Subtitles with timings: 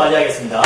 [0.00, 0.62] 네, 박수로 맞이하겠습니다.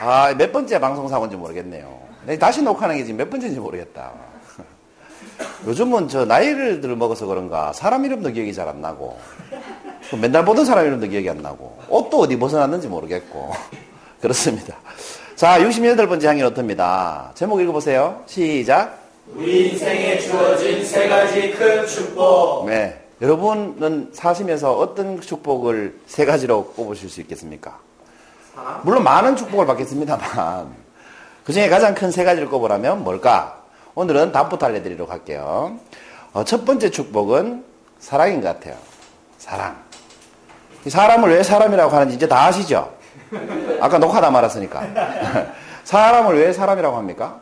[0.00, 1.98] 아, 몇 번째 방송사고인지 모르겠네요.
[2.26, 4.12] 네, 다시 녹화하는 게 지금 몇 번째인지 모르겠다.
[5.66, 9.18] 요즘은 저 나이를 들 먹어서 그런가 사람 이름도 기억이 잘 안 나고
[10.20, 13.52] 맨날 보던 사람 이름도 기억이 안 나고 옷도 어디 벗어났는지 모르겠고
[14.20, 14.76] 그렇습니다.
[15.36, 17.32] 자, 68번째 향이 노트입니다.
[17.34, 18.22] 제목 읽어보세요.
[18.26, 19.03] 시작.
[19.34, 22.66] 우리 인생에 주어진 세 가지 큰 축복.
[22.66, 23.00] 네.
[23.20, 27.78] 여러분은 사시면서 어떤 축복을 세 가지로 꼽으실 수 있겠습니까?
[28.82, 30.74] 물론 많은 축복을 받겠습니다만
[31.44, 33.60] 그 중에 가장 큰 세 가지를 꼽으라면 뭘까?
[33.94, 35.78] 오늘은 답부터 알려드리도록 할게요.
[36.32, 37.64] 어, 첫 번째 축복은
[37.98, 38.76] 사랑인 것 같아요.
[39.38, 39.76] 사랑.
[40.84, 42.92] 이 사람을 왜 사람이라고 하는지 이제 다 아시죠?
[43.80, 44.82] 아까 녹화 다 말았으니까.
[45.84, 47.40] 사람을 왜 사람이라고 합니까?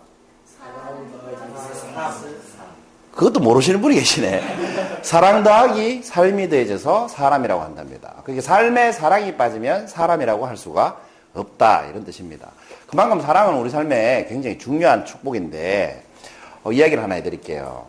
[3.15, 5.03] 그것도 모르시는 분이 계시네.
[5.03, 8.15] 사랑 더하기 삶이 더해져서 사람이라고 한답니다.
[8.25, 10.99] 그게 삶에 사랑이 빠지면 사람이라고 할 수가
[11.35, 11.87] 없다.
[11.91, 12.51] 이런 뜻입니다.
[12.87, 16.03] 그만큼 사랑은 우리 삶에 굉장히 중요한 축복인데,
[16.63, 17.87] 어, 이야기를 하나 해드릴게요.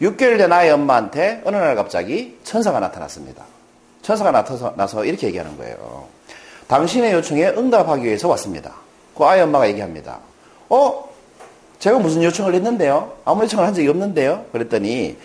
[0.00, 3.44] 6개월 된 아이 엄마한테 어느 날 갑자기 천사가 나타났습니다.
[4.02, 6.06] 천사가 나타나서 나서 이렇게 얘기하는 거예요.
[6.66, 8.72] 당신의 요청에 응답하기 위해서 왔습니다.
[9.16, 10.18] 그 아이 엄마가 얘기합니다.
[10.68, 11.11] 어?
[11.82, 13.12] 제가 무슨 요청을 했는데요?
[13.24, 14.44] 아무 요청을 한 적이 없는데요?
[14.52, 15.16] 그랬더니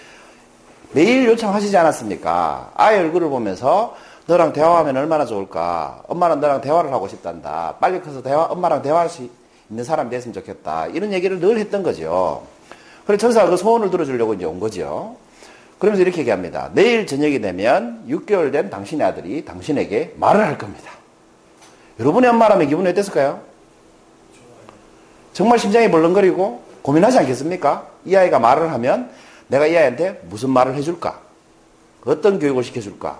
[0.92, 2.72] 매일 요청하시지 않았습니까?
[2.74, 6.02] 아이 얼굴을 보면서 너랑 대화하면 얼마나 좋을까?
[6.08, 7.76] 엄마는 너랑 대화를 하고 싶단다.
[7.80, 9.30] 빨리 커서 대화, 엄마랑 대화할 수
[9.70, 10.88] 있는 사람이 됐으면 좋겠다.
[10.88, 12.42] 이런 얘기를 늘 했던 거죠.
[13.06, 15.16] 그래서 천사가 그 소원을 들어주려고 이제 온 거죠.
[15.78, 16.72] 그러면서 이렇게 얘기합니다.
[16.74, 20.90] 내일 저녁이 되면 6개월 된 당신의 아들이 당신에게 말을 할 겁니다.
[22.00, 23.57] 여러분의 엄마라면 기분이 어땠을까요?
[25.38, 27.86] 정말 심장이 벌렁거리고 고민하지 않겠습니까?
[28.06, 29.12] 이 아이가 말을 하면
[29.46, 31.22] 내가 이 아이한테 무슨 말을 해줄까?
[32.06, 33.20] 어떤 교육을 시켜줄까?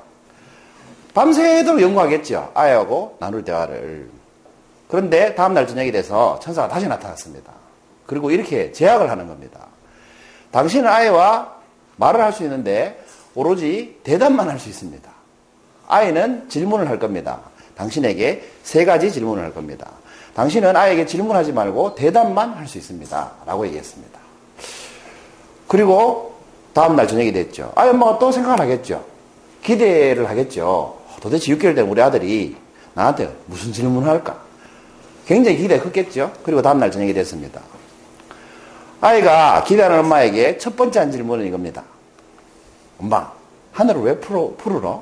[1.14, 2.54] 밤새도록 연구하겠죠.
[2.56, 4.10] 아이하고 나눌 대화를.
[4.88, 7.54] 그런데 다음날 저녁이 돼서 천사가 다시 나타났습니다.
[8.08, 9.68] 그리고 이렇게 제약을 하는 겁니다.
[10.50, 11.54] 당신은 아이와
[11.98, 13.00] 말을 할 수 있는데
[13.36, 15.08] 오로지 대답만 할 수 있습니다.
[15.88, 17.42] 아이는 질문을 할 겁니다.
[17.76, 19.92] 당신에게 세 가지 질문을 할 겁니다.
[20.38, 23.32] 당신은 아이에게 질문하지 말고 대답만 할 수 있습니다.
[23.48, 24.20] 라고 얘기했습니다.
[25.68, 26.36] 그리고
[26.74, 27.72] 다음날 저녁이 됐죠.
[27.74, 29.04] 아이 엄마가 또 생각을 하겠죠.
[29.64, 30.96] 기대를 하겠죠.
[31.22, 32.56] 도대체 6개월 된 우리 아들이
[32.94, 34.40] 나한테 무슨 질문을 할까?
[35.26, 36.32] 굉장히 기대가 컸겠죠.
[36.44, 37.60] 그리고 다음날 저녁이 됐습니다.
[39.02, 41.84] 아이가 기대하는 엄마에게 첫 번째 한 질문은 이겁니다.
[43.00, 43.32] 엄마,
[43.72, 45.02] 하늘을 왜 푸르, 푸르러?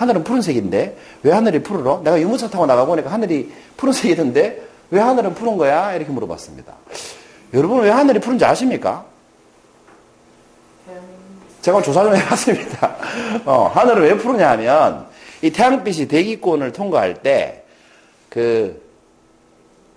[0.00, 2.00] 하늘은 푸른색인데 왜 하늘이 푸르러?
[2.02, 5.94] 내가 유모차 타고 나가보니까 하늘이 푸른색이던데 왜 하늘은 푸른 거야?
[5.94, 6.74] 이렇게 물어봤습니다.
[7.54, 9.04] 여러분 왜 하늘이 푸른지 아십니까?
[11.62, 12.96] 제가 조사 좀 해봤습니다.
[13.44, 15.06] 어, 하늘을 왜 푸르냐 하면
[15.42, 17.60] 이 태양빛이 대기권을 통과할 때
[18.30, 18.80] 그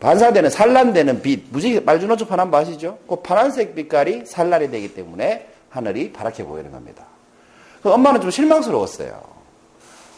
[0.02, 2.98] 반사되는 산란되는 빛, 무지 말주노초 파란보 아시죠?
[3.08, 7.06] 그 파란색 빛깔이 산란이 되기 때문에 하늘이 파랗게 보이는 겁니다.
[7.82, 9.33] 그 엄마는 좀 실망스러웠어요.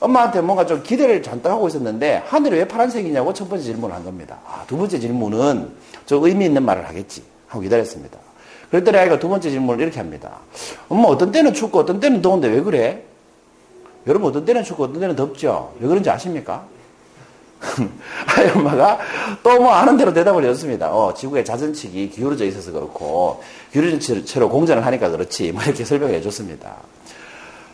[0.06, 4.38] 엄마한테 뭔가 좀 기대를 잔뜩 하고 있었는데 하늘이 왜 파란색이냐고 첫 번째 질문을 한 겁니다.
[4.46, 5.72] 아, 두 번째 질문은
[6.06, 8.18] 좀 의미 있는 말을 하겠지 하고 기다렸습니다.
[8.70, 10.40] 그랬더니 아이가 두 번째 질문을 이렇게 합니다.
[10.90, 13.04] 엄마 어떤 때는 춥고 어떤 때는 더운데 왜 그래?
[14.08, 15.74] 여러분 어떤 때는 춥고 어떤 때는 덥죠?
[15.80, 16.66] 왜 그런지 아십니까?
[18.28, 19.00] 아이 엄마가
[19.42, 20.92] 또 뭐 아는 대로 대답을 해줬습니다.
[20.92, 23.42] 어, 지구의 자전축이 기울어져 있어서 그렇고
[23.72, 26.76] 기울어진 채로 공전을 하니까 그렇지 뭐 이렇게 설명해 줬습니다.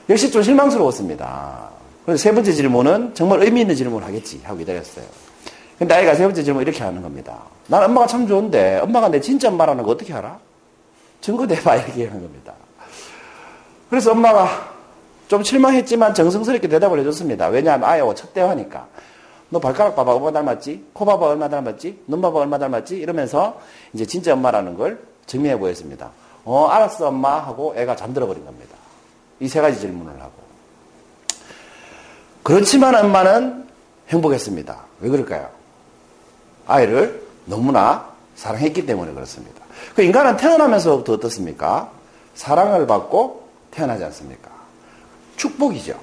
[0.09, 1.80] 역시 좀 실망스러웠습니다.
[2.11, 5.05] 그래서 세 번째 질문은 정말 의미 있는 질문을 하겠지 하고 기다렸어요.
[5.79, 7.37] 근데 아이가 세 번째 질문 이렇게 하는 겁니다.
[7.67, 10.37] 난 엄마가 참 좋은데 엄마가 내 진짜 엄마라는 거 어떻게 알아?
[11.21, 12.51] 증거 대봐 이렇게 하는 겁니다.
[13.89, 14.73] 그래서 엄마가
[15.29, 17.47] 좀 실망했지만 정성스럽게 대답을 해줬습니다.
[17.47, 18.87] 왜냐하면 아이와 첫 대화니까.
[19.49, 20.87] 너 발가락 봐봐 얼마 닮았지?
[20.91, 22.03] 코 봐봐 얼마 닮았지?
[22.07, 22.97] 눈 봐봐 얼마 닮았지?
[22.97, 23.57] 이러면서
[23.93, 26.11] 이제 진짜 엄마라는 걸 증명해 보였습니다.
[26.43, 28.75] 어 알았어 엄마 하고 애가 잠들어 버린 겁니다.
[29.39, 30.40] 이 세 가지 질문을 하고.
[32.43, 33.65] 그렇지만 엄마는
[34.09, 34.77] 행복했습니다.
[35.01, 35.49] 왜 그럴까요?
[36.67, 39.61] 아이를 너무나 사랑했기 때문에 그렇습니다.
[39.95, 41.91] 그 인간은 태어나면서부터 어떻습니까?
[42.35, 44.49] 사랑을 받고 태어나지 않습니까?
[45.37, 45.99] 축복이죠.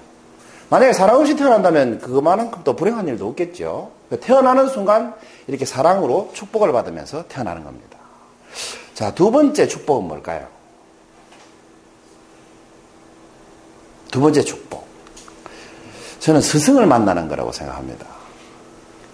[0.71, 3.91] 만약에 사랑 없이 태어난다면 그만큼 또 불행한 일도 없겠죠.
[4.11, 5.15] 그 태어나는 순간
[5.47, 7.99] 이렇게 사랑으로 축복을 받으면서 태어나는 겁니다.
[8.95, 10.47] 자, 두 번째 축복은 뭘까요?
[14.11, 14.88] 두 번째 축복.
[16.21, 18.07] 저는 스승을 만나는 거라고 생각합니다.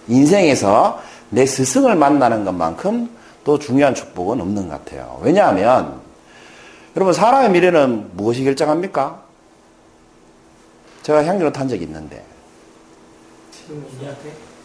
[0.07, 3.09] 인생에서 내 스승을 만나는 것만큼
[3.43, 5.19] 또 중요한 축복은 없는 것 같아요.
[5.21, 5.99] 왜냐하면
[6.95, 9.21] 여러분, 사람의 미래는 무엇이 결정합니까?
[11.03, 12.23] 제가 향기로 탄 적이 있는데,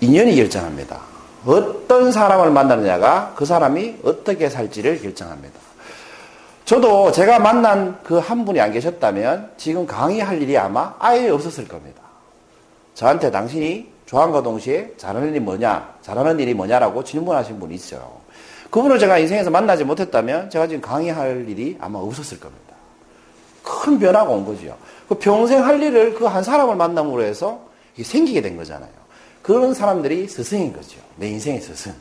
[0.00, 1.00] 인연이 결정합니다.
[1.44, 5.58] 어떤 사람을 만나느냐가 그 사람이 어떻게 살지를 결정합니다.
[6.64, 12.00] 저도 제가 만난 그 한 분이 안 계셨다면 지금 강의할 일이 아마 아예 없었을 겁니다.
[12.94, 18.20] 저한테 당신이 좋아함과 동시에 잘하는 일이 뭐냐, 잘하는 일이 뭐냐라고 질문하신 분이 있어요.
[18.70, 22.74] 그분을 제가 인생에서 만나지 못했다면 제가 지금 강의할 일이 아마 없었을 겁니다.
[23.62, 24.76] 큰 변화가 온 거죠.
[25.08, 27.60] 그 평생 할 일을 그 한 사람을 만남으로 해서
[28.00, 28.90] 생기게 된 거잖아요.
[29.42, 30.98] 그런 사람들이 스승인 거죠.
[31.16, 31.92] 내 인생의 스승.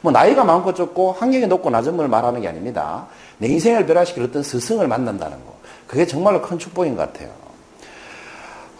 [0.00, 3.06] 뭐 나이가 많고 적고 환경이 높고 낮은 걸 말하는 게 아닙니다.
[3.38, 5.54] 내 인생을 변화시킬 어떤 스승을 만난다는 거.
[5.86, 7.30] 그게 정말로 큰 축복인 것 같아요.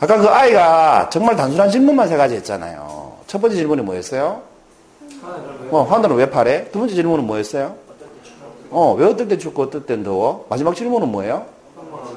[0.03, 3.19] 아까 그 아이가 정말 단순한 질문만 세 가지 했잖아요.
[3.29, 4.43] 첫 번째 질문이 뭐였어요?
[5.71, 6.69] 어, 하늘은 왜 파래?
[6.73, 7.77] 두 번째 질문은 뭐였어요?
[8.71, 10.45] 어, 왜 어떨 때 춥고 어떨 땐 더워?
[10.51, 11.47] 마지막 질문은 뭐예요?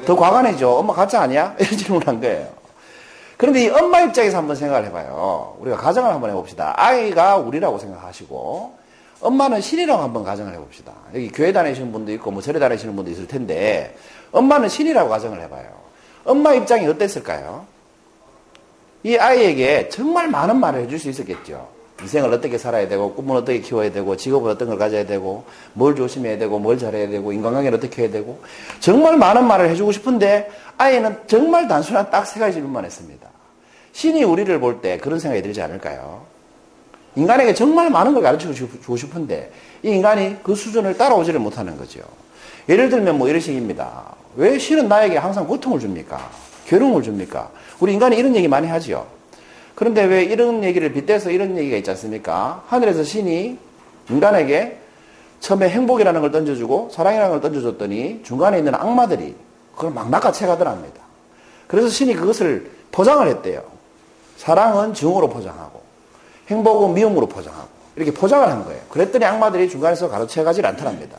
[0.07, 0.67] 더 과간해져.
[0.67, 1.53] 엄마 가짜 아니야?
[1.61, 2.47] 이런 질문을 한 거예요.
[3.37, 5.55] 그런데 이 엄마 입장에서 한번 생각을 해봐요.
[5.59, 6.73] 우리가 가정을 한번 해봅시다.
[6.77, 8.73] 아이가 우리라고 생각하시고,
[9.21, 10.91] 엄마는 신이라고 한번 가정을 해봅시다.
[11.13, 13.95] 여기 교회 다니시는 분도 있고, 뭐 절에 다니시는 분도 있을 텐데,
[14.31, 15.85] 엄마는 신이라고 가정을 해봐요.
[16.23, 17.74] 엄마 입장이 어땠을까요?
[19.05, 21.67] 이 아이에게 정말 많은 말을 해줄 수 있었겠죠.
[22.01, 25.43] 인생을 어떻게 살아야 되고, 꿈은 어떻게 키워야 되고, 직업을 어떤 걸 가져야 되고,
[25.73, 28.41] 뭘 조심해야 되고, 뭘 잘해야 되고, 인간관계를 어떻게 해야 되고,
[28.79, 30.49] 정말 많은 말을 해주고 싶은데,
[30.79, 33.29] 아이는 정말 단순한 딱 세 가지 질문만 했습니다.
[33.93, 36.23] 신이 우리를 볼 때 그런 생각이 들지 않을까요?
[37.15, 39.51] 인간에게 정말 많은 걸 가르쳐 주고 싶은데,
[39.83, 42.01] 이 인간이 그 수준을 따라오지를 못하는 거죠.
[42.67, 44.15] 예를 들면 뭐 이런 식입니다.
[44.35, 46.27] 왜 신은 나에게 항상 고통을 줍니까?
[46.65, 47.49] 괴로움을 줍니까?
[47.79, 49.07] 우리 인간이 이런 얘기 많이 하죠.
[49.75, 52.63] 그런데 왜 이런 얘기를 빗대서 이런 얘기가 있지 않습니까?
[52.67, 53.57] 하늘에서 신이
[54.09, 54.79] 인간에게
[55.41, 59.35] 처음에 행복이라는 걸 던져주고 사랑이라는 걸 던져줬더니 중간에 있는 악마들이
[59.75, 61.01] 그걸 막 낚아채 가더랍니다.
[61.67, 63.61] 그래서 신이 그것을 포장을 했대요.
[64.37, 65.81] 사랑은 증오로 포장하고
[66.47, 68.81] 행복은 미움으로 포장하고 이렇게 포장을 한 거예요.
[68.89, 71.17] 그랬더니 악마들이 중간에서 가로채 가질 않더랍니다.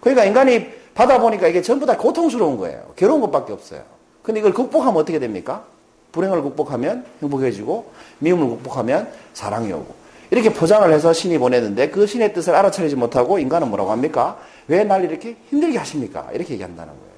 [0.00, 2.92] 그러니까 인간이 받아보니까 이게 전부 다 고통스러운 거예요.
[2.96, 3.82] 괴로운 것밖에 없어요.
[4.22, 5.64] 근데 이걸 극복하면 어떻게 됩니까?
[6.12, 9.94] 불행을 극복하면 행복해지고 미움을 극복하면 사랑이 오고
[10.30, 14.38] 이렇게 포장을 해서 신이 보내는데 그 신의 뜻을 알아차리지 못하고 인간은 뭐라고 합니까?
[14.68, 16.28] 왜 날 이렇게 힘들게 하십니까?
[16.32, 17.10] 이렇게 얘기한다는 거예요.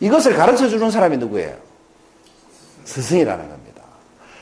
[0.00, 1.56] 이것을 가르쳐 주는 사람이 누구예요?
[2.84, 3.82] 스승이라는 겁니다.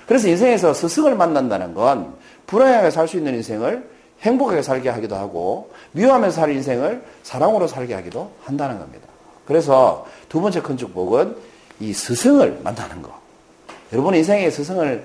[0.07, 2.15] 그래서 인생에서 스승을 만난다는 건
[2.47, 3.89] 불행하게 살 수 있는 인생을
[4.23, 9.07] 행복하게 살게 하기도 하고 미워하면서 살 인생을 사랑으로 살게 하기도 한다는 겁니다.
[9.47, 11.37] 그래서 두 번째 큰 축복은
[11.81, 13.11] 이 스승을 만나는 거.
[13.93, 15.05] 여러분 인생에 스승을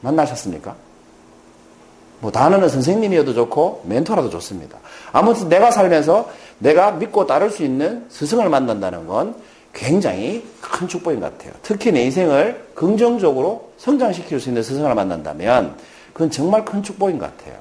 [0.00, 0.74] 만나셨습니까?
[2.20, 4.78] 뭐 단어는 선생님이어도 좋고 멘토라도 좋습니다.
[5.12, 9.36] 아무튼 내가 살면서 내가 믿고 따를 수 있는 스승을 만난다는 건
[9.72, 11.52] 굉장히 큰 축복인 것 같아요.
[11.62, 15.76] 특히 내 인생을 긍정적으로 성장시킬 수 있는 스승을 만난다면
[16.14, 17.58] 그건 정말 큰 축복인 것 같아요.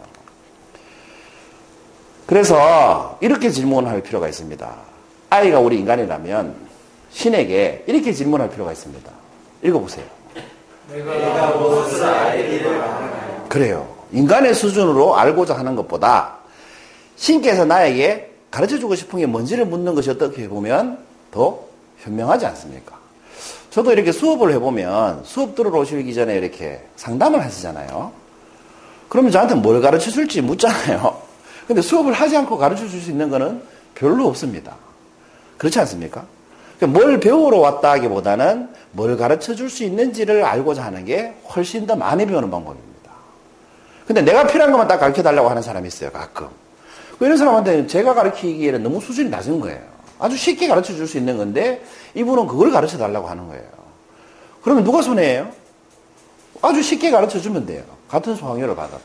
[2.26, 4.95] 그래서 이렇게 질문할 필요가 있습니다.
[5.36, 6.56] 아이가 우리 인간이라면
[7.12, 9.12] 신에게 이렇게 질문할 필요가 있습니다.
[9.64, 10.06] 읽어보세요.
[10.92, 13.46] 내가 무엇을 알기를 바라나요?
[13.50, 13.96] 그래요.
[14.12, 16.36] 인간의 수준으로 알고자 하는 것보다
[17.16, 21.00] 신께서 나에게 가르쳐 주고 싶은 게 뭔지를 묻는 것이 어떻게 보면
[21.32, 21.60] 더
[22.00, 22.96] 현명하지 않습니까?
[23.72, 28.12] 저도 이렇게 수업을 해보면 수업 들으러 오시기 전에 이렇게 상담을 하시잖아요.
[29.10, 31.22] 그러면 저한테 뭘 가르쳐 줄지 묻잖아요.
[31.68, 33.62] 근데 수업을 하지 않고 가르쳐 줄 수 있는 거는
[33.96, 34.76] 별로 없습니다.
[35.58, 36.26] 그렇지 않습니까?
[36.78, 41.96] 그러니까 뭘 배우러 왔다 하기보다는 뭘 가르쳐 줄 수 있는지를 알고자 하는 게 훨씬 더
[41.96, 43.12] 많이 배우는 방법입니다.
[44.08, 46.48] 근데 내가 필요한 것만 딱 가르쳐 달라고 하는 사람이 있어요, 가끔.
[47.20, 49.80] 이런 사람한테는 제가 가르치기에는 너무 수준이 낮은 거예요.
[50.20, 51.84] 아주 쉽게 가르쳐 줄 수 있는 건데
[52.14, 53.64] 이분은 그걸 가르쳐 달라고 하는 거예요.
[54.62, 55.52] 그러면 누가 손해예요?
[56.62, 57.84] 아주 쉽게 가르쳐 주면 돼요.
[58.10, 59.04] 같은 수강료를 받아도.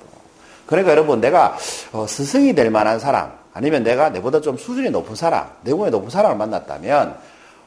[0.66, 1.56] 그러니까 여러분 내가
[1.92, 6.36] 어, 스승이 될 만한 사람 아니면 내가 내보다 좀 수준이 높은 사람, 내공이 높은 사람을
[6.36, 7.16] 만났다면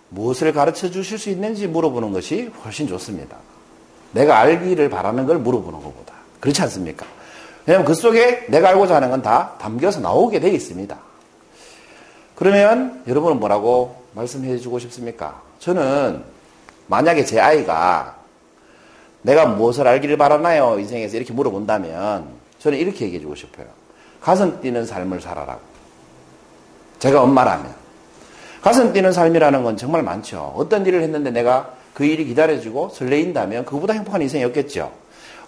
[0.10, 3.38] 무엇을 가르쳐 주실 수 있는지 물어보는 것이 훨씬 좋습니다.
[4.12, 6.14] 내가 알기를 바라는 걸 물어보는 것보다.
[6.40, 7.06] 그렇지 않습니까?
[7.66, 10.98] 왜냐하면 그 속에 내가 알고자 하는 건 다 담겨서 나오게 되어 있습니다.
[12.36, 15.42] 그러면 여러분은 뭐라고 말씀해 주고 싶습니까?
[15.60, 16.24] 저는
[16.88, 18.18] 만약에 제 아이가
[19.22, 20.78] 내가 무엇을 알기를 바라나요?
[20.80, 22.28] 인생에서 이렇게 물어본다면
[22.60, 23.68] 저는 이렇게 얘기해 주고 싶어요.
[24.22, 25.73] 가슴 뛰는 삶을 살아라고.
[27.04, 27.70] 제가 엄마라면.
[28.62, 30.54] 가슴 뛰는 삶이라는 건 정말 많죠.
[30.56, 34.90] 어떤 일을 했는데 내가 그 일이 기다려지고 설레인다면 그보다 행복한 인생이 없겠죠.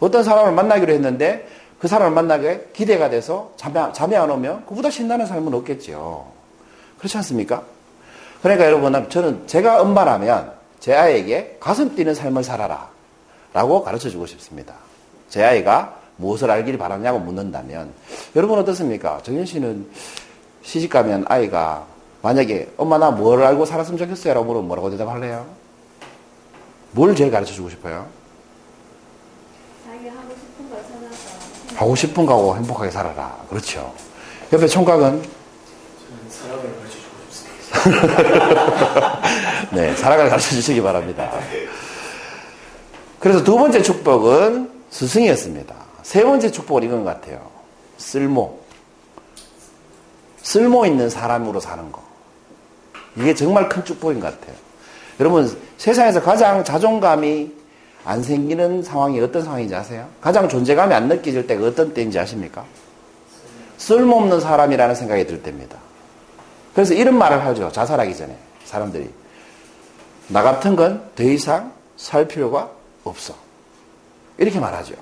[0.02, 1.48] 어떤 사람을 만나기로 했는데
[1.80, 6.28] 그 사람을 만나게 기대가 돼서 잠이, 잠이 안 오면 그보다 신나는 삶은 없겠죠.
[6.98, 7.64] 그렇지 않습니까?
[8.42, 12.90] 그러니까 여러분, 저는 제가 엄마라면 제 아이에게 가슴 뛰는 삶을 살아라.
[13.54, 14.74] 라고 가르쳐 주고 싶습니다.
[15.30, 17.94] 제 아이가 무엇을 알기를 바라냐고 묻는다면,
[18.36, 19.20] 여러분 어떻습니까?
[19.24, 19.88] 정현 씨는
[20.66, 21.86] 시집 가면 아이가
[22.22, 24.34] 만약에 엄마 나 뭘 알고 살았으면 좋겠어요?
[24.34, 25.46] 라고 물으면 뭐라고 대답할래요?
[26.92, 28.08] 뭘 제일 가르쳐 주고 싶어요?
[29.86, 33.38] 자기 하고 싶은 걸 찾아서 하고 싶은 거하고 행복하게 살아라.
[33.50, 33.94] 그렇죠.
[34.52, 35.22] 옆에 총각은
[36.30, 39.22] 사랑을 가르쳐 주고 싶습니다.
[39.72, 41.32] 네, 사랑을 가르쳐 주시기 바랍니다.
[43.20, 45.76] 그래서 두 번째 축복은 스승이었습니다.
[46.02, 47.42] 세 번째 축복은 이건 것 같아요.
[47.98, 48.65] 쓸모.
[50.46, 52.04] 쓸모 있는 사람으로 사는 거.
[53.18, 54.56] 이게 정말 큰 축복인 것 같아요.
[55.20, 57.52] 여러분, 세상에서 가장 자존감이
[58.04, 60.08] 안 생기는 상황이 어떤 상황인지 아세요?
[60.22, 62.64] 가장 존재감이 안 느껴질 때가 어떤 때인지 아십니까?
[63.78, 65.78] 쓸모없는 사람이라는 생각이 들 때입니다.
[66.76, 67.72] 그래서 이런 말을 하죠.
[67.72, 68.38] 자살하기 전에.
[68.66, 69.10] 사람들이.
[70.28, 72.70] 나 같은 건 더 이상 살 필요가
[73.04, 73.34] 없어.
[74.38, 74.94] 이렇게 말하죠.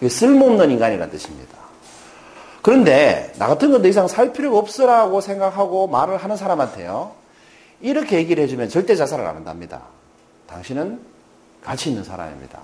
[0.00, 1.63] 이게 쓸모없는 인간이라는 뜻입니다.
[2.64, 7.12] 그런데 나 같은 건 더 이상 살 필요가 없으라고 생각하고 말을 하는 사람한테요.
[7.82, 9.82] 이렇게 얘기를 해주면 절대 자살을 안 한답니다.
[10.46, 10.98] 당신은
[11.62, 12.58] 가치 있는 사람입니다.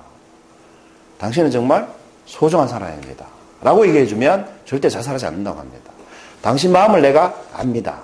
[1.18, 1.86] 당신은 정말
[2.24, 3.26] 소중한 사람입니다.
[3.60, 5.92] 라고 얘기해주면 절대 자살하지 않는다고 합니다.
[6.40, 7.98] 당신 마음을 내가 압니다.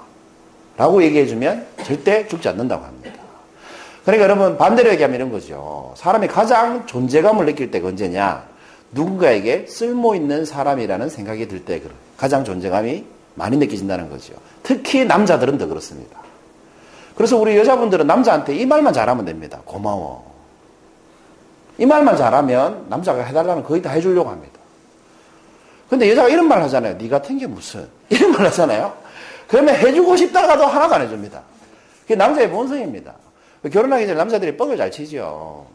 [0.76, 3.15] 라고 얘기해주면 절대 죽지 않는다고 합니다.
[4.05, 5.95] 그러니까 여러분 반대로 얘기하면 이런 거죠.
[5.97, 8.56] 사람이 가장 존재감을 느낄 때가 언제냐?
[8.93, 11.83] 누군가에게 쓸모 있는 사람이라는 생각이 들 때
[12.16, 14.35] 가장 존재감이 많이 느껴진다는 거죠.
[14.62, 16.19] 특히 남자들은 더 그렇습니다.
[17.14, 19.61] 그래서 우리 여자분들은 남자한테 이 말만 잘하면 됩니다.
[19.64, 20.35] 고마워.
[21.78, 24.59] 이 말만 잘하면 남자가 해달라는 거의 다 해주려고 합니다.
[25.90, 26.99] 근데 여자가 이런 말 하잖아요.
[26.99, 28.93] 네 같은 게 무슨 이런 말 하잖아요.
[29.47, 31.43] 그러면 해주고 싶다가도 하나도 안 해줍니다.
[32.02, 33.14] 그게 남자의 본성입니다.
[33.73, 35.66] 결혼하기 전에 남자들이 뻥을 잘 치죠.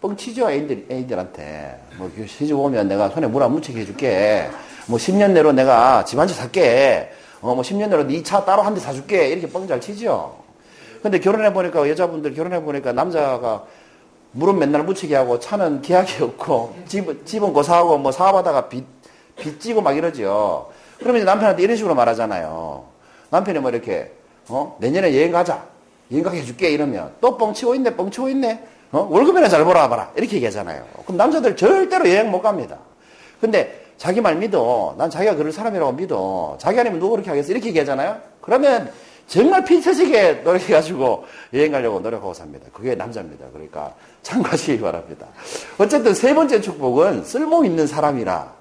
[0.00, 1.78] 뻥 치죠, 애인들, 애인들한테.
[1.98, 4.48] 뭐, 시집 오면 내가 손에 물 안 묻히게 해줄게.
[4.86, 7.10] 뭐, 10년 내로 내가 집 한 채 살게.
[7.42, 9.28] 어, 뭐, 10년 내로 네 차 따로 한 대 사줄게.
[9.28, 10.36] 이렇게 뻥 잘 치죠.
[11.02, 13.64] 근데 결혼해보니까, 여자분들 결혼해보니까 남자가
[14.32, 18.84] 물은 맨날 묻히게 하고 차는 기약이 없고, 집, 집은 고사하고 뭐 사업하다가 빚,
[19.36, 20.70] 빚 지고 막 이러죠.
[20.98, 22.84] 그러면 이제 남편한테 이런 식으로 말하잖아요.
[23.30, 24.12] 남편이 뭐 이렇게,
[24.48, 25.62] 어, 내년에 여행 가자.
[26.10, 26.70] 여행 가게 해줄게.
[26.70, 28.64] 이러면 또 뻥치고 있네, 뻥치고 있네.
[28.92, 29.06] 어?
[29.10, 30.12] 월급이나 잘 벌어와봐라.
[30.16, 30.84] 이렇게 얘기하잖아요.
[31.04, 32.78] 그럼 남자들 절대로 여행 못 갑니다.
[33.40, 34.94] 근데 자기 말 믿어.
[34.98, 36.56] 난 자기가 그럴 사람이라고 믿어.
[36.58, 37.52] 자기 아니면 누구 그렇게 하겠어.
[37.52, 38.18] 이렇게 얘기하잖아요.
[38.40, 38.90] 그러면
[39.26, 42.66] 정말 피 터지게 노력해가지고 여행 가려고 노력하고 삽니다.
[42.72, 43.46] 그게 남자입니다.
[43.52, 45.26] 그러니까 참고하시기 바랍니다.
[45.78, 48.52] 어쨌든 세 번째 축복은 쓸모 있는 사람이라.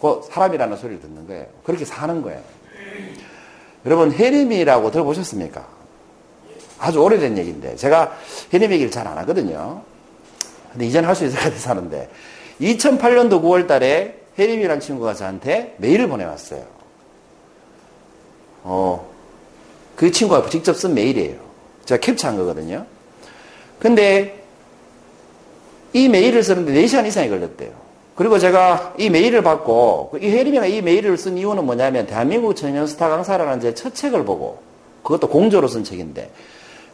[0.00, 1.46] 그 사람이라는 소리를 듣는 거예요.
[1.64, 2.40] 그렇게 사는 거예요.
[3.84, 5.75] 여러분, 해림이라고 들어보셨습니까?
[6.78, 8.16] 아주 오래된 얘기인데, 제가
[8.52, 9.82] 해림 얘기를 잘 안 하거든요.
[10.72, 12.08] 근데 이제는 할 수 있을 것 같아서 하는데,
[12.60, 16.64] 2008년도 9월 달에 해림이라는 친구가 저한테 메일을 보내왔어요.
[18.64, 19.08] 어,
[19.94, 21.36] 그 친구가 직접 쓴 메일이에요.
[21.84, 22.84] 제가 캡처한 거거든요.
[23.78, 24.42] 근데
[25.92, 27.70] 이 메일을 쓰는데 4시간 이상이 걸렸대요.
[28.16, 33.08] 그리고 제가 이 메일을 받고, 이 혜림이가 이 메일을 쓴 이유는 뭐냐면, 대한민국 청년 스타
[33.08, 34.58] 강사라는 제 첫 책을 보고,
[35.02, 36.30] 그것도 공조로 쓴 책인데,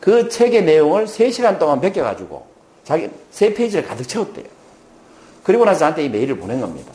[0.03, 2.45] 그 책의 내용을 3시간 동안 베껴가지고,
[2.83, 4.47] 자기 세 페이지를 가득 채웠대요.
[5.45, 6.93] 그리고 나서 저한테 이 메일을 보낸 겁니다.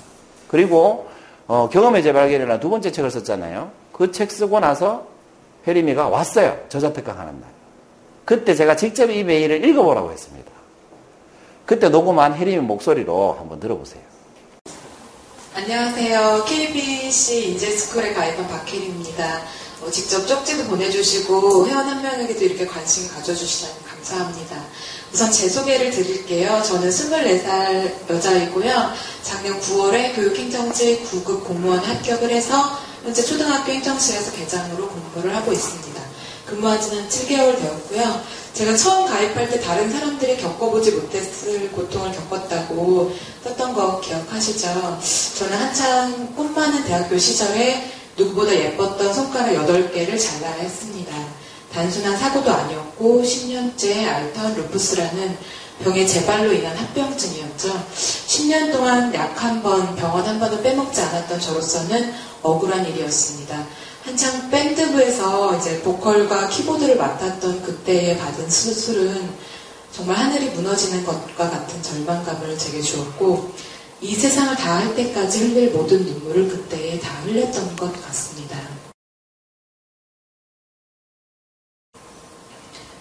[0.50, 1.08] 그리고,
[1.48, 3.72] 어, 경험의 재발견이라는 두 번째 책을 썼잖아요.
[3.94, 5.08] 그 책 쓰고 나서
[5.66, 6.58] 혜림이가 왔어요.
[6.68, 7.50] 저자특강 하는 날.
[8.26, 10.52] 그때 제가 직접 이 메일을 읽어보라고 했습니다.
[11.66, 14.02] 그때 녹음한 혜림이 목소리로 한번 들어보세요.
[15.56, 16.44] 안녕하세요.
[16.46, 19.42] KBC 인재스쿨에 가입한 박혜리입니다.
[19.82, 24.64] 어, 직접 쪽지도 보내주시고 회원 한 명에게도 이렇게 관심 가져주시다니 감사합니다.
[25.14, 26.62] 우선 제 소개를 드릴게요.
[26.66, 28.94] 저는 24살 여자이고요.
[29.24, 36.02] 작년 9월에 교육행정직 9급 공무원 합격을 해서 현재 초등학교 행정실에서 계장으로 공부를 하고 있습니다.
[36.46, 38.22] 근무한 지는 7개월 되었고요.
[38.54, 45.00] 제가 처음 가입할 때 다른 사람들이 겪어보지 못했을 고통을 겪었다고 썼던 거 기억하시죠?
[45.38, 51.16] 저는 한창 꿈 많은 대학교 시절에 누구보다 예뻤던 손가락 8개를 잘라야 했습니다.
[51.74, 55.38] 단순한 사고도 아니었고 10년째 알턴 루푸스라는
[55.84, 57.86] 병의 재발로 인한 합병증이었죠.
[58.28, 63.66] 10년 동안 약 한 번, 병원 한 번도 빼먹지 않았던 저로서는 억울한 일이었습니다.
[64.04, 69.30] 한창 밴드부에서 이제 보컬과 키보드를 맡았던 그때에 받은 수술은
[69.92, 73.52] 정말 하늘이 무너지는 것과 같은 절망감을 제게 주었고
[74.02, 78.58] 이 세상을 다 할 때까지 흘릴 모든 눈물을 그때에 다 흘렸던 것 같습니다.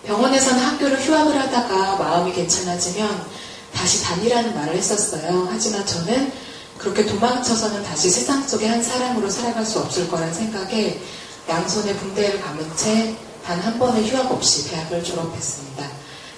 [0.04, 3.26] 병원에서는 학교를 휴학을 하다가 마음이 괜찮아지면
[3.74, 5.48] 다시 다니라는 말을 했었어요.
[5.50, 6.32] 하지만 저는
[6.78, 11.00] 그렇게 도망쳐서는 다시 세상 속의 한 사람으로 살아갈 수 없을 거란 생각에
[11.48, 15.95] 양손에 붕대를 감은 채 단 한 번의 휴학 없이 대학을 졸업했습니다.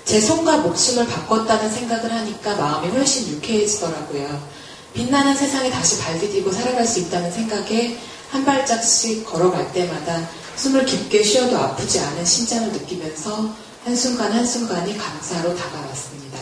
[0.09, 4.43] 제 손과 목숨을 바꿨다는 생각을 하니까 마음이 훨씬 유쾌해지더라고요.
[4.95, 7.95] 빛나는 세상에 다시 발 디디고 살아갈 수 있다는 생각에
[8.31, 13.50] 한 발짝씩 걸어갈 때마다 숨을 깊게 쉬어도 아프지 않은 심장을 느끼면서
[13.85, 16.38] 한순간 한순간이 감사로 다가왔습니다.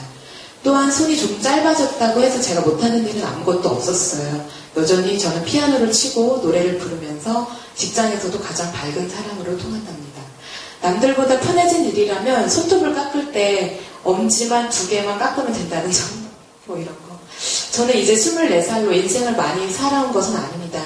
[0.63, 4.47] 또한 손이 좀 짧아졌다고 해서 제가 못하는 일은 아무것도 없었어요.
[4.77, 10.06] 여전히 저는 피아노를 치고 노래를 부르면서 직장에서도 가장 밝은 사람으로 통한답니다.
[10.87, 16.07] 남들보다 편해진 일이라면 손톱을 깎을 때 엄지만 두 개만 깎으면 된다는 점,
[16.67, 17.19] 뭐 이런 거.
[17.73, 20.81] 저는 이제 24살로 인생을 많이 살아온 것은 아닙니다.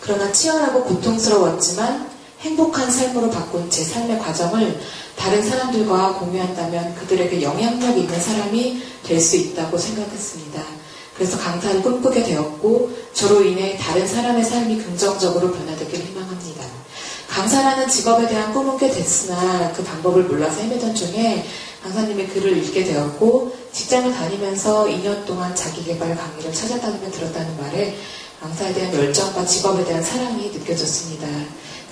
[0.00, 4.80] 그러나 치열하고 고통스러웠지만 행복한 삶으로 바꾼 제 삶의 과정을
[5.16, 10.62] 다른 사람들과 공유한다면 그들에게 영향력 있는 사람이 될 수 있다고 생각했습니다.
[11.14, 16.21] 그래서 강사를 꿈꾸게 되었고 저로 인해 다른 사람의 삶이 긍정적으로 변화되길 희망합니다.
[17.32, 21.46] 강사라는 직업에 대한 꿈은 꽤 됐으나 그 방법을 몰라서 헤매던 중에
[21.82, 27.96] 강사님의 글을 읽게 되었고 직장을 다니면서 2년 동안 자기개발 강의를 찾아다니며 들었다는 말에
[28.38, 31.26] 강사에 대한 열정과 직업에 대한 사랑이 느껴졌습니다.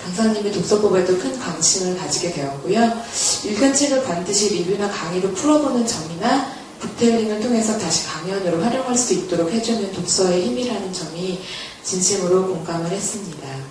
[0.03, 3.01] 강사님의 독서법에도 큰 관심을 가지게 되었고요.
[3.45, 9.91] 읽은 책을 반드시 리뷰나 강의로 풀어보는 점이나 북테일링을 통해서 다시 강연으로 활용할 수 있도록 해주는
[9.91, 11.41] 독서의 힘이라는 점이
[11.83, 13.70] 진심으로 공감을 했습니다.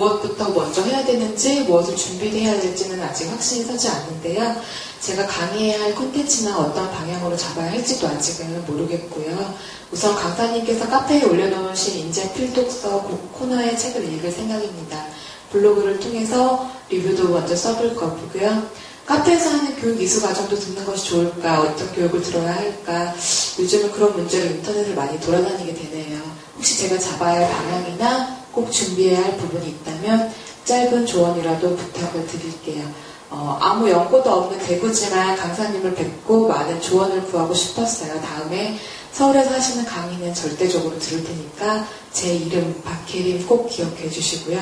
[0.00, 4.56] 무엇부터 먼저 해야 되는지 무엇을 준비해야 될지는 아직 확신이 서지 않는데요.
[5.00, 9.54] 제가 강의해야 할 콘텐츠나 어떤 방향으로 잡아야 할지도 아직은 모르겠고요.
[9.92, 15.06] 우선 강사님께서 카페에 올려놓으신 인재 필독서 코너의 책을 읽을 생각입니다.
[15.52, 18.68] 블로그를 통해서 리뷰도 먼저 써볼 거고요.
[19.04, 21.62] 카페에서 하는 교육 이수 과정도 듣는 것이 좋을까?
[21.62, 23.12] 어떤 교육을 들어야 할까?
[23.58, 26.20] 요즘은 그런 문제로 인터넷을 많이 돌아다니게 되네요.
[26.56, 30.32] 혹시 제가 잡아야 할 방향이나 꼭 준비해야 할 부분이 있다면
[30.64, 32.84] 짧은 조언이라도 부탁을 드릴게요.
[33.30, 38.20] 어, 아무 연고도 없는 대구지만 강사님을 뵙고 많은 조언을 구하고 싶었어요.
[38.20, 38.76] 다음에
[39.12, 44.58] 서울에서 하시는 강의는 절대적으로 들을 테니까 제 이름 박혜림 꼭 기억해 주시고요.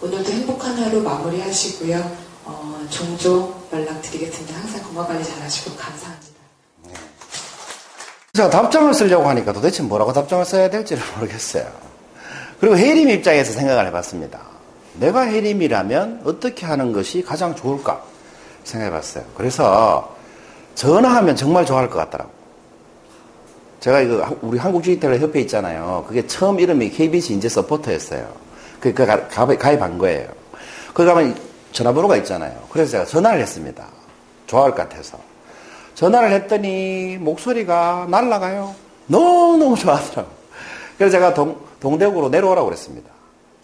[0.00, 2.16] 오늘도 행복한 하루 마무리하시고요.
[2.44, 4.54] 어, 종종 연락드리겠습니다.
[4.54, 6.32] 항상 건강 관리 잘하시고 감사합니다.
[8.34, 11.91] 제가 답장을 쓰려고 하니까 도대체 뭐라고 답장을 써야 될지를 모르겠어요.
[12.62, 14.38] 그리고 혜림 입장에서 생각을 해봤습니다.
[14.94, 18.00] 내가 혜림이라면 어떻게 하는 것이 가장 좋을까
[18.62, 19.24] 생각해봤어요.
[19.34, 20.14] 그래서
[20.76, 22.30] 전화하면 정말 좋아할 것 같더라고.
[23.80, 26.04] 제가 이거 우리 한국주의텔레 협회 있잖아요.
[26.06, 28.32] 그게 처음 이름이 KBC 인재 서포터였어요.
[28.78, 29.04] 그, 그
[29.58, 30.28] 가입한 거예요.
[30.94, 31.36] 거기 가면
[31.72, 32.56] 전화번호가 있잖아요.
[32.70, 33.84] 그래서 제가 전화를 했습니다.
[34.46, 35.18] 좋아할 것 같아서.
[35.96, 38.72] 전화를 했더니 목소리가 날라가요.
[39.08, 40.41] 너무너무 좋아하더라고.
[40.96, 43.10] 그래서 제가 동, 동대구로 내려오라고 그랬습니다.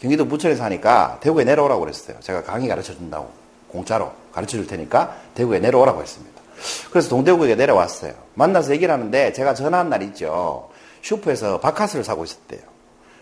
[0.00, 2.18] 경기도 부천에서 하니까 대구에 내려오라고 그랬어요.
[2.20, 3.30] 제가 강의 가르쳐 준다고.
[3.68, 6.40] 공짜로 가르쳐 줄 테니까 대구에 내려오라고 했습니다.
[6.90, 8.12] 그래서 동대구에 내려왔어요.
[8.34, 10.70] 만나서 얘기를 하는데 제가 전화한 날 있죠.
[11.02, 12.60] 슈퍼에서 바카스를 사고 있었대요.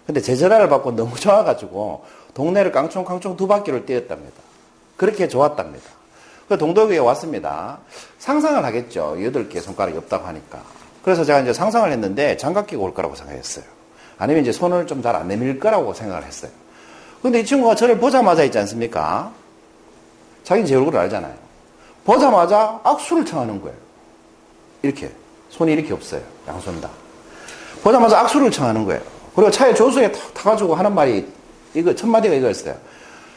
[0.06, 4.36] 근데 제 전화를 받고 너무 좋아가지고 동네를 깡총깡총 두 바퀴를 뛰었답니다.
[4.96, 5.84] 그렇게 좋았답니다.
[6.48, 7.78] 그 동덕에 왔습니다.
[8.18, 9.16] 상상을 하겠죠.
[9.24, 10.62] 여덟 개 손가락이 없다고 하니까.
[11.02, 13.64] 그래서 제가 이제 상상을 했는데 장갑 끼고 올 거라고 생각했어요.
[14.18, 16.50] 아니면 이제 손을 좀 잘 안 내밀 거라고 생각을 했어요.
[17.22, 19.32] 근데 이 친구가 저를 보자마자 있지 않습니까?
[20.44, 21.34] 자기는 제 얼굴을 알잖아요.
[22.04, 23.76] 보자마자 악수를 청하는 거예요.
[24.82, 25.10] 이렇게.
[25.50, 26.20] 손이 이렇게 없어요.
[26.48, 26.88] 양손 다.
[27.82, 29.00] 보자마자 악수를 청하는 거예요.
[29.34, 31.26] 그리고 차에 조수에 타가지고 하는 말이,
[31.74, 32.74] 이거, 첫 마디가 이거였어요.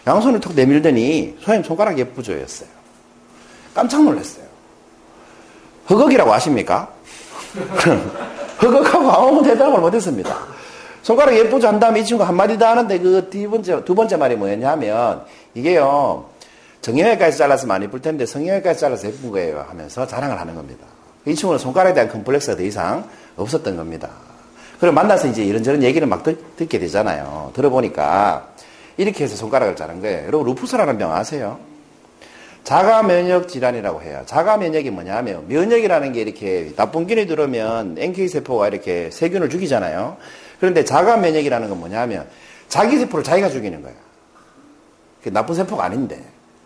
[0.08, 2.40] 양손을 턱 내밀더니, 소님 손가락 예쁘죠?
[2.40, 2.70] 였어요.
[3.74, 4.46] 깜짝 놀랐어요.
[5.90, 6.88] 허걱이라고 아십니까?
[8.62, 10.38] 허걱하고 아무 대답을 못했습니다.
[11.02, 11.68] 손가락 예쁘죠?
[11.68, 16.26] 한 다음에 이 친구 한마디 더 하는데 그 두 번째, 두 번째 말이 뭐였냐면, 이게요,
[16.82, 20.86] 정형외과에서 잘라서 많이 예쁠 텐데 성형외과에서 잘라서 예쁜 거예요 하면서 자랑을 하는 겁니다.
[21.26, 24.10] 이 친구는 손가락에 대한 컴플렉스가 더 이상 없었던 겁니다.
[24.80, 27.52] 그리고 만나서 이제 이런저런 얘기를 막 듣, 게 되잖아요.
[27.54, 28.48] 들어보니까
[28.98, 30.28] 이렇게 해서 손가락을 자른 거예요.
[30.28, 31.60] 여러분 루푸스라는 병 아세요?
[32.64, 34.22] 자가 면역 질환이라고 해요.
[34.26, 40.18] 자가 면역이 뭐냐면 면역이라는 게 이렇게 나쁜 균이 들어오면 NK 세포가 이렇게 세균을 죽이잖아요.
[40.60, 42.28] 그런데 자가 면역이라는 건 뭐냐면
[42.68, 43.94] 자기 세포를 자기가 죽이는 거야.
[45.32, 46.24] 나쁜 세포가 아닌데.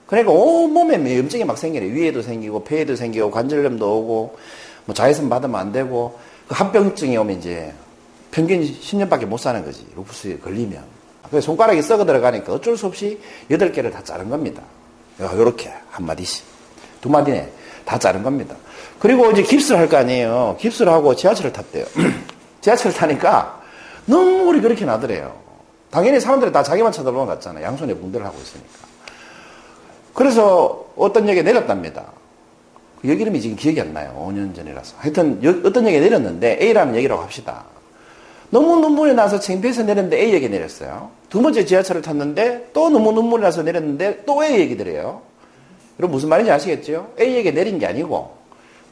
[0.08, 1.88] 그러니까 온몸에 염증이 막 생기네.
[1.88, 4.38] 위에도 생기고 폐에도 생기고 관절염도 오고
[4.86, 7.74] 뭐 자외선 받으면 안 되고 그 합병증이 오면 이제
[8.32, 9.86] 평균 10년밖에 못 사는 거지.
[9.96, 10.84] 루푸스에 걸리면.
[11.30, 14.62] 그래서 손가락이 썩어 들어가니까 어쩔 수 없이 8개를 다 자른 겁니다.
[15.20, 16.44] 요렇게 한 마디씩.
[17.02, 17.50] 두 마디네.
[17.86, 18.56] 다 자른 겁니다.
[19.00, 20.58] 그리고 이제 깁스를 할 거 아니에요.
[20.60, 21.86] 깁스를 하고 지하철을 탔대요.
[22.62, 23.63] 지하철을 타니까
[24.08, 25.34] 눈물이 그렇게 나더래요.
[25.90, 27.62] 당연히 사람들이 다 자기만 쳐다보면 같잖아.
[27.62, 28.70] 양손에 붕대를 하고 있으니까.
[30.14, 32.06] 그래서 어떤 역에 내렸답니다.
[33.02, 34.16] 그역 이름이 지금 기억이 안 나요.
[34.28, 34.96] 5년 전이라서.
[34.98, 37.66] 하여튼 역, 어떤 역에 내렸는데 A라는 역이라고 합시다.
[38.50, 41.10] 너무 눈물이 나서 창피해서 내렸는데 A역에 내렸어요.
[41.30, 45.22] 두 번째 지하철을 탔는데 또 너무 눈물이 나서 내렸는데 또 A역이더래요.
[46.00, 47.14] 여러분 무슨 말인지 아시겠죠?
[47.20, 48.38] A역에 내린 게 아니고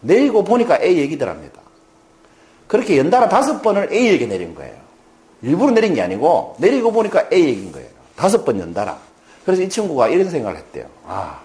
[0.01, 1.61] 내리고 보니까 A역이더랍니다.
[2.67, 4.73] 그렇게 연달아 다섯 번을 A역에 내린 거예요.
[5.41, 7.87] 일부러 내린 게 아니고 내리고 보니까 A역인 거예요.
[8.15, 8.97] 다섯 번 연달아.
[9.45, 10.85] 그래서 이 친구가 이런 생각을 했대요.
[11.07, 11.39] 아,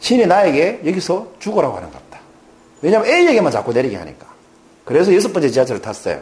[0.00, 2.22] 신이 나에게 여기서 죽으라고 하는 것 같다.
[2.82, 4.26] 왜냐하면 A역에만 자꾸 내리게 하니까.
[4.84, 6.20] 그래서 여섯 번째 지하철을 탔어요.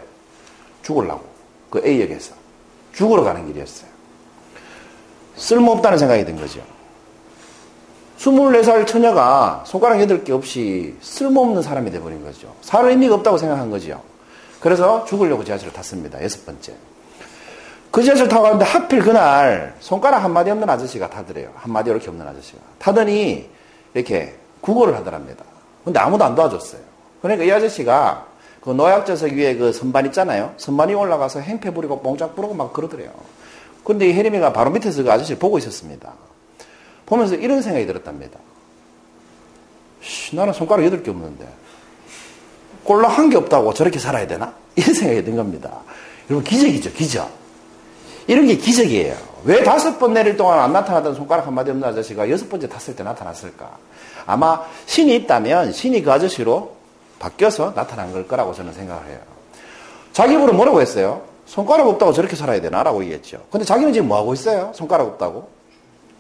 [0.83, 1.25] 죽으려고.
[1.71, 2.35] 그 A역에서.
[2.93, 3.89] 죽으러 가는 길이었어요.
[5.37, 6.61] 쓸모없다는 생각이 든 거죠.
[8.19, 12.53] 24살 처녀가 손가락 8개 없이 쓸모없는 사람이 돼버린 거죠.
[12.61, 14.03] 살 의미가 없다고 생각한 거죠.
[14.61, 16.23] 그래서 죽으려고 지하철을 탔습니다.
[16.23, 16.75] 여섯 번째.
[17.91, 21.53] 그 지하철 타고 가는데 하필 그날 손가락 한마디 없는 아저씨가 타더래요.
[21.57, 22.61] 한마디 이렇게 없는 아저씨가.
[22.79, 23.49] 타더니
[23.95, 25.45] 이렇게 구걸을 하더랍니다.
[25.85, 26.81] 근데 아무도 안 도와줬어요.
[27.23, 28.27] 그러니까 이 아저씨가
[28.61, 30.53] 그 노약자석 위에 그 선반 있잖아요.
[30.59, 33.11] 선반 이 올라가서 행패 부리고 뽕짝 부르고 막 그러더래요.
[33.85, 36.13] 근데 이 혜림이가 바로 밑에서 그 아저씨를 보고 있었습니다.
[37.07, 38.39] 보면서 이런 생각이 들었답니다.
[40.03, 41.49] 씨, 나는 손가락 8개 없는데.
[42.89, 44.55] 꼴랑 한개 없다고 저렇게 살아야 되나?
[44.75, 45.71] 이런 생각이 든 겁니다.
[46.31, 47.29] 여러분, 기적이죠, 기적.
[48.27, 49.15] 이런 게 기적이에요.
[49.45, 53.03] 왜 다섯 번 내릴 동안 안 나타나던 손가락 한마디 없는 아저씨가 여섯 번째 탔을 때
[53.03, 53.71] 나타났을까?
[54.25, 56.77] 아마 신이 있다면 신이 그 아저씨로
[57.19, 59.19] 바뀌어서 나타난 걸 거라고 저는 생각을 해요.
[60.15, 61.23] 자기 입으로 뭐라고 했어요?
[61.45, 62.83] 손가락 없다고 저렇게 살아야 되나?
[62.83, 63.45] 라고 얘기했죠.
[63.51, 64.73] 근데 자기는 지금 뭐 하고 있어요?
[64.75, 65.47] 손가락 없다고?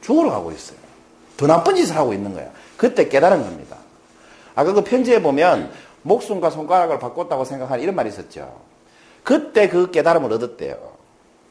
[0.02, 0.76] 죽으러 가고 있어요.
[1.38, 2.46] 더 나쁜 짓을 하고 있는 거야.
[2.76, 3.76] 그때 깨달은 겁니다.
[4.54, 5.70] 아까 그 편지에 보면
[6.08, 8.52] 목숨과 손가락을 바꿨다고 생각하는 이런 말이 있었죠.
[9.22, 10.76] 그때 그 깨달음을 얻었대요.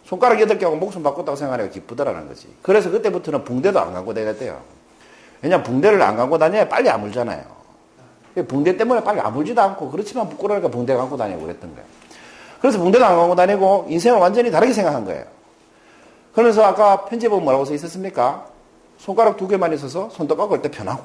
[0.04, 2.48] 손가락 8개하고 목숨 바꿨다고 생각하니까 기쁘더라는 거지.
[2.62, 4.60] 그래서 그때부터는 붕대도 안 감고 다녔대요.
[5.42, 7.58] 왜냐면 붕대를 안 감고 다녀야 빨리 아물잖아요.
[8.48, 11.88] 붕대 때문에 빨리 아물지도 않고 그렇지만 부끄러우니까 붕대 감고 다니고 그랬던 거예요.
[12.62, 15.26] 그래서 붕대도 안 감고 다니고 인생을 완전히 다르게 생각한 거예요.
[16.34, 18.46] 그러면서 아까 보면 뭐라고 써 있었습니까?
[18.98, 21.04] 손가락 두 개만 있어서 손도 깎을 때 편하고.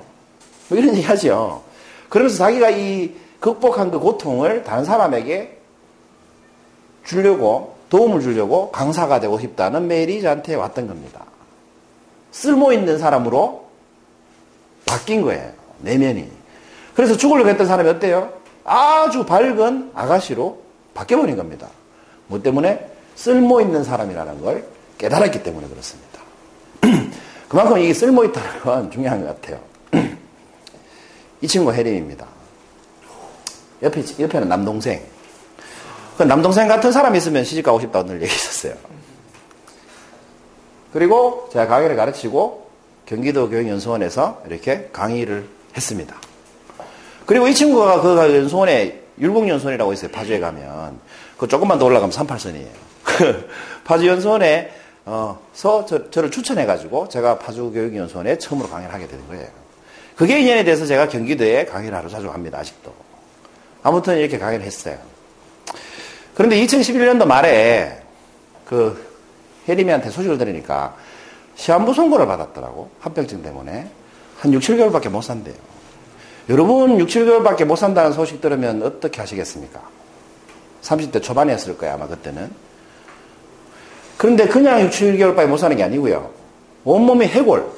[0.69, 1.63] 뭐 이런 얘기 하죠.
[2.09, 5.59] 그러면서 자기가 이 극복한 그 고통을 다른 사람에게
[7.05, 11.25] 주려고, 도움을 주려고 강사가 되고 싶다는 메일이 저한테 왔던 겁니다.
[12.31, 13.67] 쓸모 있는 사람으로
[14.87, 15.53] 바뀐 거예요.
[15.81, 16.31] 내면이.
[16.95, 18.33] 그래서 죽으려고 했던 사람이 어때요?
[18.65, 20.63] 아주 밝은 아가씨로
[20.95, 21.69] 바뀌어버린 겁니다.
[22.29, 22.89] 뭐 때문에?
[23.17, 24.65] 쓸모 있는 사람이라는 걸
[24.99, 26.21] 깨달았기 때문에 그렇습니다.
[27.49, 29.61] 그만큼 이게 쓸모 있다는 건 중요한 것 같아요.
[31.43, 32.32] 이 친구가 혜림입니다.
[33.83, 35.03] 옆에, 옆에는 남동생.
[36.17, 38.75] 그 남동생 같은 사람이 있으면 시집 가고 싶다고 늘 얘기했었어요.
[40.93, 42.71] 그리고 제가 강의를 가르치고
[43.07, 46.15] 경기도 교육연수원에서 이렇게 강의를 했습니다.
[47.27, 50.11] 그리고 이 친구가 그 연수원에 율곡연수원이라고 있어요.
[50.11, 50.99] 파주에 가면.
[51.37, 52.69] 그 조금만 더 올라가면 38선이에요.
[53.03, 53.49] 그
[53.85, 54.71] 파주 연수원에
[55.05, 59.49] 어서 저, 저를 추천해가지고 제가 파주교육연수원에 처음으로 강의를 하게 되는 거예요.
[60.15, 62.59] 그게 인연에 대해서 제가 경기도에 강의를 하러 자주 갑니다.
[62.59, 62.95] 아직도.
[63.83, 64.99] 아무튼 이렇게 강의를 했어요.
[66.35, 68.03] 그런데 2011년도 말에
[68.67, 69.13] 그
[69.69, 70.97] 혜림이한테 소식을 들으니까
[71.57, 72.91] 시한부 선고를 받았더라고.
[73.01, 73.89] 합병증 때문에.
[74.39, 75.55] 한 6, 7개월밖에 못 산대요.
[76.49, 79.81] 여러분 6, 7개월밖에 못 산다는 소식 들으면 어떻게 하시겠습니까?
[80.83, 81.95] 30대 초반이었을 거예요.
[81.95, 82.51] 아마 그때는.
[84.17, 86.31] 그런데 그냥 6, 7개월밖에 못 사는 게 아니고요.
[86.85, 87.71] 온몸이 해골.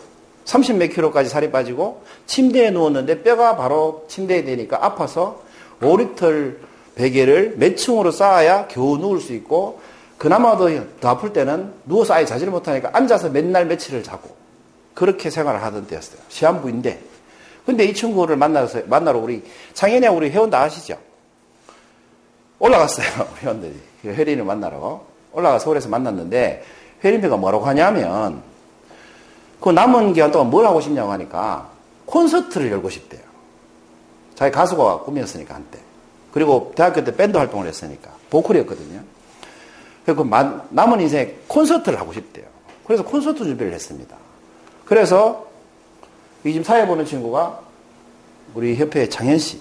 [0.44, 5.42] 30 몇 킬로까지 살이 빠지고 침대에 누웠는데 뼈가 바로 침대에 대니까 아파서
[5.80, 6.56] 5리털
[6.94, 9.80] 베개를 몇 층으로 쌓아야 겨우 누울 수 있고
[10.18, 14.34] 그나마도 더 아플 때는 누워서 아예 자지를 못하니까 앉아서 맨날 며칠을 자고
[14.94, 16.20] 그렇게 생활을 하던 때였어요.
[16.28, 17.00] 시한부인데
[17.66, 20.98] 근데 이 친구를 만나서 만나러 우리 창현이하고 우리 회원 다 아시죠?
[22.58, 23.06] 올라갔어요.
[23.42, 26.64] 회원들이 혜린을 만나러 올라가 서울에서 만났는데
[27.02, 28.42] 혜린이가 뭐라고 하냐면
[29.60, 31.70] 그 남은 기간 동안 뭘 하고 싶냐고 하니까
[32.06, 33.23] 콘서트를 열고 싶대요.
[34.34, 35.78] 자기 가수가 꿈이었으니까 한때.
[36.32, 39.00] 그리고 대학교 때 밴드 활동을 했으니까 보컬이었거든요.
[40.04, 40.24] 그리고
[40.70, 42.44] 남은 인생에 콘서트를 하고 싶대요.
[42.84, 44.16] 그래서 콘서트 준비를 했습니다.
[44.84, 45.46] 그래서
[46.44, 47.60] 이 지금 사회 보는 친구가
[48.54, 49.60] 우리 협회 장현 씨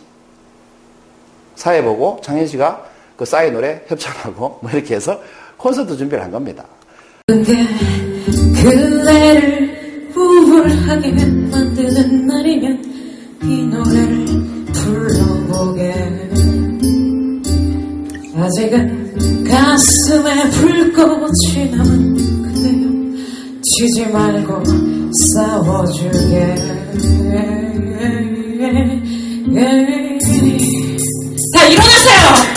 [1.56, 5.22] 사회 보고 장현 씨가 그 싸이 노래 협찬하고 뭐 이렇게 해서
[5.58, 6.66] 콘서트 준비를 한 겁니다.
[8.58, 12.93] 그대를 우울하게 만드는 날이면
[13.46, 14.26] 이 노래를
[14.74, 15.94] 불러보게
[18.38, 24.64] 아직은 가슴에 불꽃이 남은 그대여 지지 말고
[25.34, 26.56] 싸워주게
[31.54, 32.54] 다 일어나세요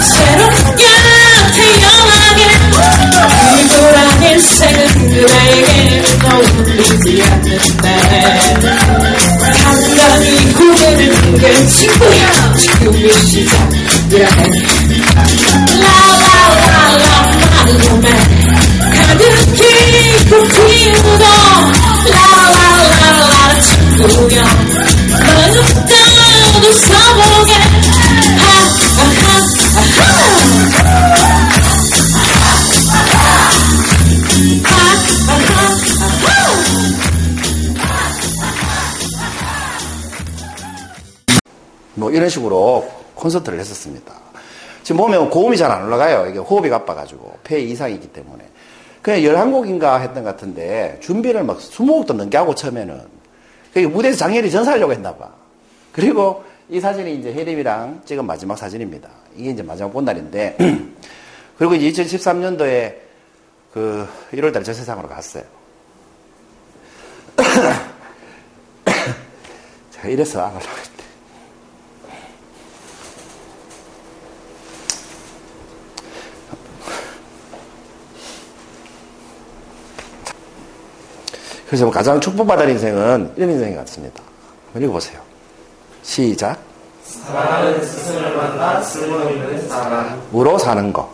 [0.00, 0.55] 새롭
[5.16, 7.86] 그대에게 떠올리지 않는데
[9.62, 14.26] 당당히 고개를 게 친구야 지금이 시작이라
[42.16, 44.12] 이런 식으로 콘서트를 했었습니다.
[44.82, 46.28] 지금 보면 고음이 잘 안 올라가요.
[46.30, 48.44] 이게 호흡이 가빠가지고 폐 이상이 있기 때문에.
[49.02, 53.02] 그냥 11곡인가 했던 것 같은데 준비를 막 20곡도 넘게 하고 처음에는
[53.92, 55.28] 무대에서 장렬히 전사하려고 했나 봐.
[55.92, 59.08] 그리고 이 사진이 이제 혜림이랑 찍은 마지막 사진입니다.
[59.36, 60.56] 이게 이제 마지막 본 날인데
[61.58, 62.94] 그리고 이제 2013년도에
[63.72, 65.44] 그 1월달 저 세상으로 갔어요.
[69.90, 70.95] 제가 이래서 안 하려고 했대.
[81.66, 84.22] 그래서 뭐 가장 축복받은 인생은 이런 인생이 같습니다.
[84.66, 85.20] 한번 읽어보세요.
[86.02, 86.58] 시작.
[87.04, 90.22] 사랑하는 스승을 만나 쓸모있는 사람.
[90.34, 91.10] 으로 사는 거.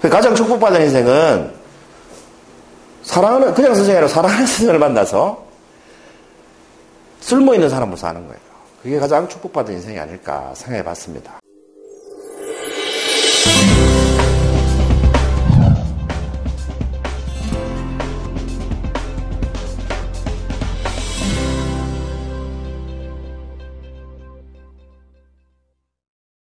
[0.00, 1.54] 그 가장 축복받은 인생은
[3.02, 5.44] 사랑하는, 그냥 선생이 아니라 사랑하는 스승을 만나서
[7.20, 8.40] 쓸모있는 사람으로 사는 거예요.
[8.82, 11.40] 그게 가장 축복받은 인생이 아닐까 생각해 봤습니다.